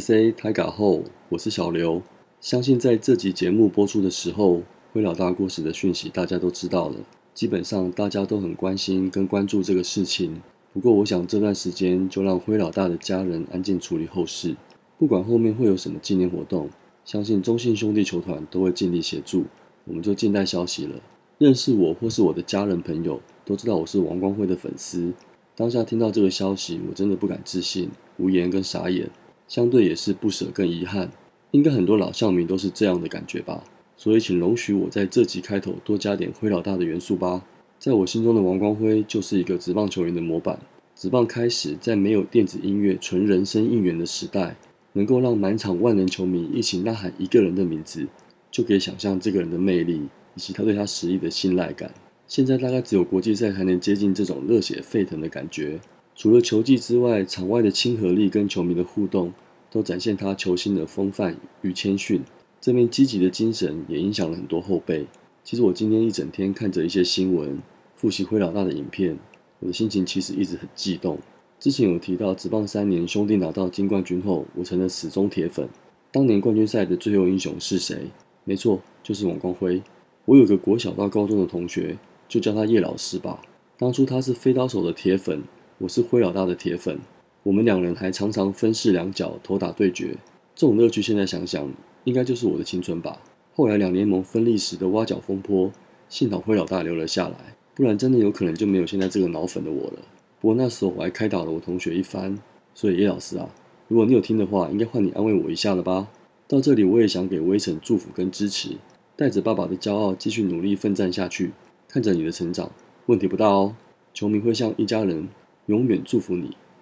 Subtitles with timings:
[0.00, 2.02] C 台嘎后，我是小刘。
[2.40, 6.96] 相信在这集节目播出的时候，灰老大过世的讯息大家都知道了。
[7.34, 10.40] 基本上大家都很关心跟关注这个事情。
[10.72, 14.56] 不过我想这段时间就让灰老大的家人安静处理后事，
[14.98, 16.70] 不管后面会有什么纪念活动，
[17.04, 19.44] 相信中信兄弟球团都会尽力协助。
[19.84, 20.94] 我们就静待消息了。
[21.36, 25.12] 认识我或是我的家人朋友都知道我是王光辉的粉丝。
[25.54, 29.10] 当下听到这个消息，我真的不敢置信，无言跟傻眼，
[29.50, 31.10] 相对也是不舍跟遗憾。
[31.50, 33.64] 应该很多老校迷都是这样的感觉吧。
[33.96, 37.44] 所以请容许我在这集开头多加点灰老大的元素吧。
[37.76, 40.56] 在我心中的王光辉就是一个职棒球员的模板。
[40.94, 44.54] 职棒开始在没有电子音乐、纯人声应援的时代，
[44.92, 48.06] 能够让满场万人球迷一起呐喊一个人的名字，
[48.52, 51.92] 就可以想象这个人的魅力以及他对他实力的信赖感。
[52.28, 55.80] 现在大概只有国际赛才能接近这种热血沸腾的感觉。
[56.14, 59.32] 除了球技之外，场外的亲和力跟球迷的互动，
[59.70, 62.22] 都展现他球星的风范与谦逊。
[62.60, 65.06] 这面积极的精神也影响了很多后辈。
[65.42, 67.58] 其实我今天一整天看着一些新闻，
[67.96, 69.18] 复习灰老大的影片，
[69.60, 71.18] 我的心情其实一直很激动。
[71.58, 75.68] 之前有提到，职棒三年兄弟拿到金冠军后，我成了死忠铁粉。
[76.10, 78.10] 当年冠军赛的最后英雄是谁？
[78.44, 79.82] 没错，就是王光辉。
[80.26, 81.96] 我有个国小到高中的同学。
[82.30, 83.42] 就叫他叶老师吧。
[83.76, 85.42] 当初他是飞刀手的铁粉，
[85.78, 87.00] 我是灰老大的铁粉。
[87.42, 90.16] 我们两人还常常分饰两角，头打对决。
[90.54, 91.72] 这种乐趣，现在想想，
[92.04, 93.18] 应该就是我的青春吧。
[93.54, 95.72] 后来两联盟分立时的挖角风波，
[96.08, 99.98] 幸好灰老大留了下来，不然真的有可能就没有现在这个脑粉的我了。
[100.40, 102.38] 不过那时候我还开导了我同学一番。
[102.74, 103.48] 所以叶老师啊，
[103.88, 106.08] 如果你有听的话，应该换你安慰我一下了吧？
[106.46, 108.76] 到这里，我也想给微臣祝福跟支持，
[109.16, 111.52] 带着爸爸的骄傲，继续努力奋战下去。
[111.88, 112.70] 看着你的成长，
[113.06, 113.74] 问题不大哦。
[114.14, 115.28] 球迷会像一家人，
[115.66, 116.56] 永远祝福你，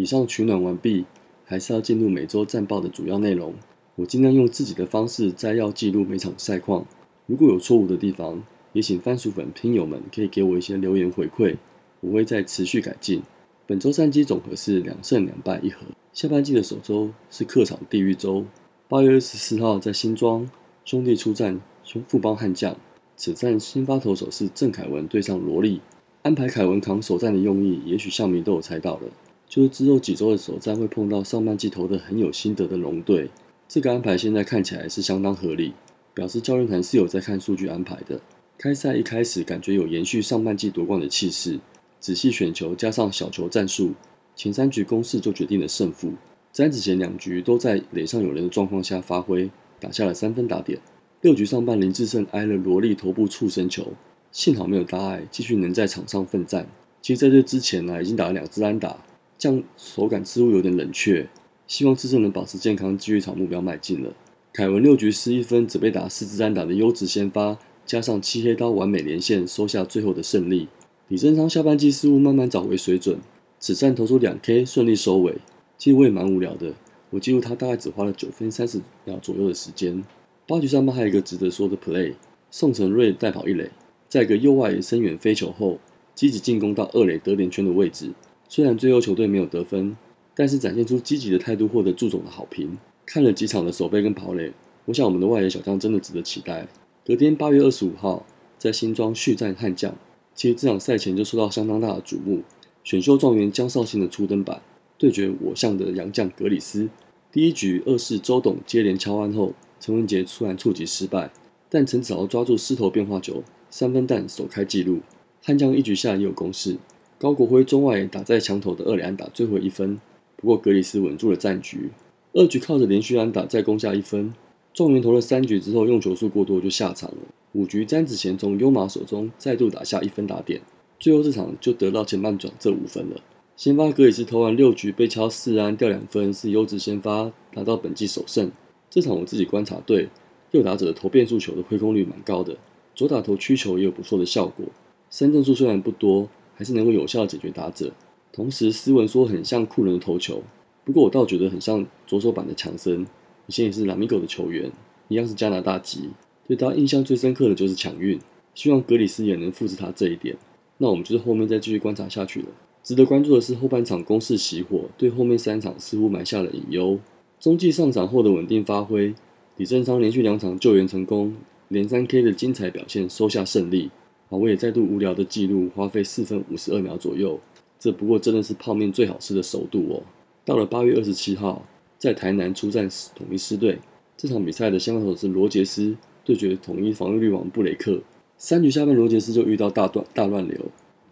[0.00, 1.04] 以上取暖完毕，
[1.44, 3.52] 还是要进入每周战报的主要内容。
[3.96, 6.86] 我尽量用自己的方式摘要记录每场赛况，
[7.26, 11.58] 如果有错误的地方，也请番薯粉听友们可以给我一些留言回馈，
[12.00, 13.20] 我会再持续改进。
[13.66, 15.82] 本周战绩总和是两胜两败一和。
[16.14, 18.46] 下半季的首周是客场地狱周，
[18.88, 20.48] 八月二十四号在新庄
[20.86, 22.74] 兄弟出战兄富邦悍将，
[23.18, 25.82] 此战先发投手是郑凯文对上罗莉，
[26.22, 29.02] 安排凯文扛首战的用意，也许校迷都有猜到了。
[29.50, 33.28] 就是之后几周的首战会碰到上半季投的很有心得的龙队，
[33.68, 35.72] 这个安排现在看起来是相当合理，
[36.14, 38.20] 表示教练团是有在看数据安排的。
[38.56, 41.58] 开赛一开始感觉有延续上半季夺冠的气势，
[41.98, 43.92] 仔细选球加上小球战术，
[44.36, 46.12] 前三局攻势就决定了胜负。
[46.52, 49.50] 詹子贤两局都在垒上有人的状况下发挥，
[49.80, 50.78] 打下了三分打点。
[51.22, 53.94] 六局上半林志胜挨了罗莉头部触身球，
[54.30, 56.68] 幸好没有大碍，继续能在场上奋战。
[57.02, 58.96] 其实在这之前呢，已经打了两支安打。
[59.40, 61.26] 这手感似乎有点冷却，
[61.66, 64.12] 希望自身能保持健康，继续朝目标迈进了。
[64.52, 70.68] 凯文六局失一分，只被打四支单打的优质先发，加上七黑刀完美连线，收下最后的胜利。
[71.08, 73.18] 李正昌下半季似乎慢慢找回水准，
[73.58, 75.38] 此战投出两 K，顺利收尾。
[75.78, 76.74] 其实我也蛮无聊的，
[77.08, 80.04] 我记录他大概只花了九分三十秒左右的时间。
[80.46, 82.12] 八局上半还有一个值得说的 play，
[82.50, 83.70] 宋承瑞带跑一垒，
[84.06, 85.78] 在一个右外深远飞球后，
[86.14, 88.10] 积极进攻到二垒得点圈的位置。
[88.52, 89.96] 虽然最后球队没有得分，
[90.34, 92.76] 但是展现出积极的态度，获得祝总的好评。
[93.06, 94.52] 看了几场的守备跟跑垒，
[94.86, 96.66] 我想我们的外野小将真的值得期待。
[97.06, 98.26] 隔天八月二十五号，
[98.58, 99.94] 在新庄续战悍将，
[100.34, 102.42] 其实这场赛前就受到相当大的瞩目。
[102.82, 104.60] 选秀状元江少庆的初登板，
[104.98, 106.88] 对决我向的洋将格里斯。
[107.30, 111.30] 第一局二是周董接连敲安后，陈文杰突然触及失败，
[111.68, 114.98] 但陈子豪抓住狮头变化球，三分弹首开纪录。
[115.40, 116.78] 悍将一局下也有攻势。
[117.20, 120.00] 高国辉中外打在墙头的二垒安打最后一分，
[120.36, 121.90] 不过格里斯稳住了战局。
[122.32, 124.32] 二局靠着连续安打再攻下一分，
[124.72, 127.18] 状元投了三局之后用球数过多就下场了。
[127.52, 130.62] 五局詹子贤从优马手中再度打下一分打点，
[130.98, 133.20] 最后这场就得到前半转这五分了。
[133.54, 138.50] 先发格里斯投完六局被敲四安掉两分，是优质先发拿到本季首胜。
[138.88, 140.08] 这场我自己观察对，
[140.52, 142.56] 右打者投变速球的挥空率蛮高的，
[142.94, 144.64] 左打投曲球也有不错的效果。
[145.10, 146.26] 三振数虽然不多。
[146.60, 147.90] 还是能够有效解决打者。
[148.30, 150.42] 同时，斯文说很像库伦的投球，
[150.84, 153.06] 不过我倒觉得很像左手版的强森，
[153.46, 154.70] 以前也是拉米狗的球员，
[155.08, 156.10] 一样是加拿大籍。
[156.46, 158.20] 对他印象最深刻的就是抢运，
[158.54, 160.36] 希望格里斯也能复制他这一点。
[160.76, 162.48] 那我们就是后面再继续观察下去了。
[162.82, 167.00] 值得关注的是后半场攻势熄火，对后面三场似乎埋下了隐忧。
[167.38, 169.14] 中继上场后的稳定发挥，
[169.56, 171.34] 李正昌连续两场救援成功，
[171.68, 173.90] 连三 K 的精彩表现收下胜利。
[174.30, 177.38] 啊，我也再度无聊的记录，花费四分五十二秒左右。
[177.78, 180.02] 这不过真的是泡面最好吃的熟度哦。
[180.44, 181.66] 到了八月二十七号，
[181.98, 183.78] 在台南出战统一狮队，
[184.16, 188.00] 这场比赛的先发手是罗杰斯对决统一防御率王布雷克。
[188.38, 190.58] 三局下半，罗杰斯就遇到大断大乱流，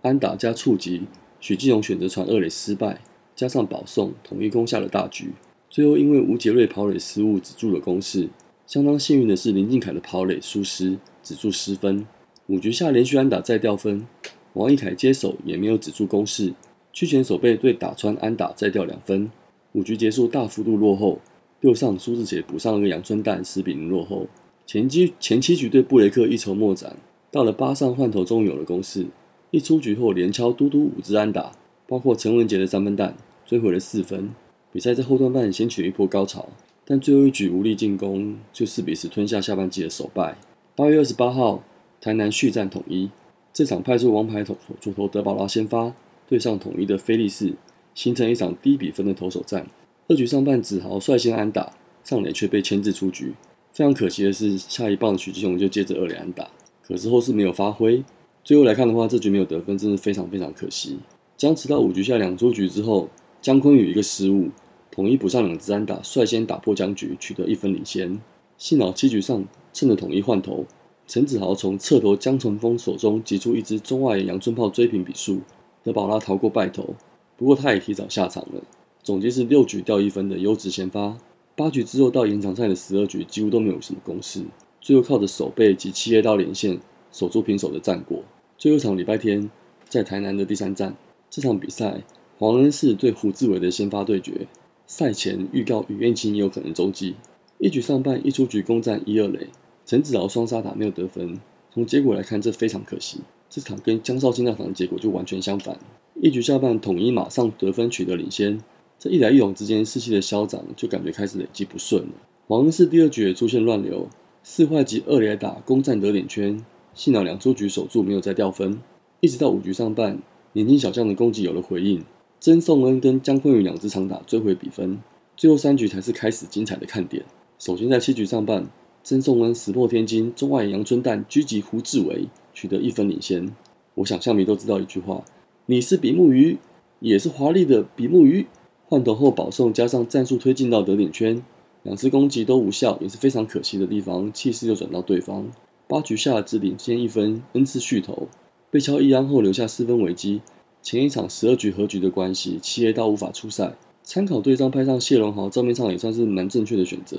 [0.02, 1.02] 安打加触及，
[1.40, 3.00] 许继荣选择传二垒失败，
[3.34, 5.32] 加上保送，统一攻下了大局。
[5.68, 8.28] 最后因为吴杰瑞跑垒失误止住了攻势。
[8.66, 12.06] 相当幸运的是林敬凯的跑垒疏失止住失分。
[12.48, 14.06] 五局下连续安打再掉分，
[14.54, 16.54] 王一凯接手也没有止住攻势。
[16.94, 19.30] 屈前守备对打穿安打再掉两分。
[19.72, 21.20] 五局结束大幅度落后，
[21.60, 24.26] 六上苏志杰补上了个阳春蛋，十比零落后。
[24.66, 26.96] 前七前七局对布雷克一筹莫展。
[27.30, 29.04] 到了八上换头，终于有了攻势。
[29.50, 31.52] 一出局后，连敲嘟嘟五支安打，
[31.86, 34.30] 包括陈文杰的三分弹，追回了四分。
[34.72, 36.48] 比赛在后段半掀起了一波高潮，
[36.86, 40.38] 但最后一局无力进攻，就四比十吞下下半季的首败。
[40.74, 41.62] 八月二十八号，
[42.00, 43.10] 台南续战统一，
[43.52, 45.92] 这场派出王牌投左投德保拉先发，
[46.28, 47.54] 对上统一的菲利士，
[47.94, 49.66] 形成一场低比分的投手战。
[50.08, 51.72] 二局上半，子豪率先安打，
[52.04, 53.34] 上垒却被牵制出局。
[53.72, 56.48] 非常可惜的是，下一棒许继雄就接着二垒安打。
[56.82, 58.02] 可是后是没有发挥，
[58.42, 60.98] 最后来看的话，这局没有得分，真是非常非常可惜。
[61.36, 63.08] 僵持到五局下两出局之后，
[63.42, 64.48] 姜昆宇一个失误，
[64.90, 68.18] 统一补上两支安打，率先打破僵局，取得一分领先。
[68.56, 70.64] 幸好七局上趁着统一换头，
[71.08, 75.40] 陈子豪从侧头江崇峰手中挤出一支中外阳春炮追平比数，
[75.82, 76.94] 德保拉逃过败投。
[77.34, 78.62] 不过他也提早下场了。
[79.02, 81.16] 总结是六局掉一分的优质先发，
[81.56, 84.44] 八局之后到延长赛的十二局几乎都没有什么攻势。
[84.82, 86.78] 最后靠着守备及七叶刀连线
[87.10, 88.22] 守住平手的战果。
[88.58, 89.50] 最后一场礼拜天
[89.88, 90.94] 在台南的第三战，
[91.30, 92.02] 这场比赛
[92.38, 94.46] 黄恩士对胡志伟的先发对决。
[94.86, 97.14] 赛前预告吕彦青有可能中继。
[97.56, 99.48] 一局上半一出局攻占一二垒，
[99.88, 101.40] 陈子豪双杀打没有得分。
[101.72, 103.22] 从结果来看，这非常可惜。
[103.48, 105.78] 这场跟江少卿那场的结果就完全相反。
[106.20, 108.60] 一局下半统一马上得分取得领先，
[108.98, 112.08] 这一来一往之间士气的消长就感觉开始累积不顺了。
[112.46, 114.06] 黄恩士第二局也出现乱流。
[114.42, 116.62] 四坏及二连打攻占得点圈，
[116.92, 118.78] 幸好两出局守住，没有再掉分。
[119.20, 120.20] 一直到五局上半，
[120.52, 122.04] 年轻小将的攻击有了回应，
[122.40, 124.98] 曾颂恩跟江坤宇两支长打追回比分。
[125.34, 127.24] 最后三局才是开始精彩的看点。
[127.58, 128.68] 首先在七局上半，
[129.08, 133.50] 曾颂恩石破天惊，中外阳春蛋狙击胡志伟，取得一分领先。
[133.94, 135.24] 我想象迷都知道一句话：
[135.64, 136.58] 你是比目鱼，
[137.00, 138.46] 也是华丽的比目鱼。
[138.84, 141.42] 换头后保送加上战术推进到得点圈。
[141.84, 144.30] 两次攻击都无效，也是非常可惜的地方。
[144.30, 145.46] 气势又转到对方，
[145.86, 148.28] 八局下只领先一分，N 次续投，
[148.70, 150.42] 被敲一安后留下四分危机。
[150.82, 153.74] 前一场十二局和局的关系，七 A 到无法出赛。
[154.02, 157.16] 参考对账派上谢龙豪，账面上也算是蛮正确的选择。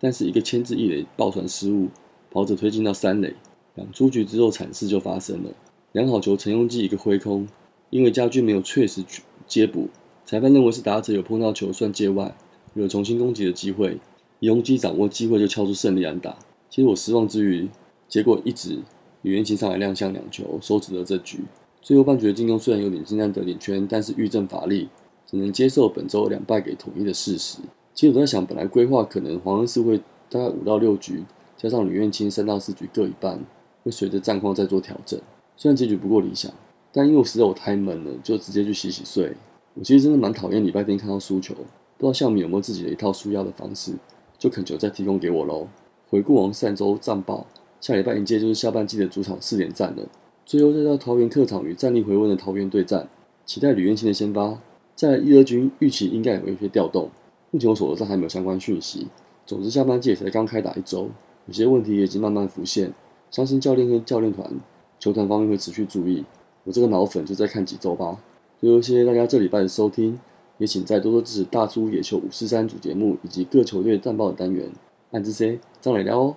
[0.00, 1.88] 但是一个牵制一垒爆传失误，
[2.30, 3.34] 跑者推进到三垒，
[3.74, 5.50] 两出局之后惨事就发生了。
[5.92, 7.48] 两好球陈庸基一个挥空，
[7.90, 9.04] 因为家军没有确实
[9.46, 9.88] 接补，
[10.24, 12.36] 裁判认为是打者有碰到球算界外。
[12.74, 13.98] 有重新攻击的机会，
[14.40, 16.38] 永基掌握机会就敲出胜利安打。
[16.70, 17.68] 其实我失望之余，
[18.06, 18.78] 结果一直
[19.22, 21.40] 吕彦青上来亮相两球，收止了这局。
[21.80, 24.88] 最后半局的进攻虽然有点进占得点圈，但是遇阵乏力，
[25.26, 27.58] 只能接受本周两败给统一的事实。
[27.98, 29.98] 其实我在想，本来规划可能黄恩赐会
[30.30, 31.24] 大概五到六局，
[31.56, 33.44] 加上吕彦青三到四局各一半，
[33.82, 35.20] 会随着战况再做调整。
[35.56, 36.48] 虽然结局不够理想，
[36.92, 39.32] 但因为我实在我太闷了，就直接去洗洗睡。
[39.74, 41.52] 我其实真的蛮讨厌礼拜天看到输球。
[41.54, 41.60] 不
[41.98, 43.94] 知道校米有没有自己的一套输压的方式，
[44.38, 45.66] 就恳求再提供给我喽。
[46.08, 47.48] 回顾王善周战报，
[47.80, 50.06] 下礼拜迎接就是下半季的主场四连战了。
[50.46, 53.08] 最后再到桃园客场与战力回温的桃园对战，
[53.44, 54.60] 期待吕彦青的先发。
[54.94, 57.10] 在一二军预期应该也会有些调动，
[57.50, 59.08] 目前我手头上还没有相关讯息。
[59.46, 61.08] 总之下半季才刚开打一周，
[61.46, 62.92] 有些问题也已经慢慢浮现，
[63.30, 64.50] 相信教练跟教练团、
[64.98, 66.24] 球团方面会持续注意。
[66.64, 68.18] 我这个脑粉就再看几周吧。
[68.60, 70.18] 最后谢谢大家这礼拜的收听。
[70.58, 74.68] 也请再多多支持大叔野球五四三主节目以及各球队战报的单元。
[75.12, 76.34] 按这些，张磊聊哦。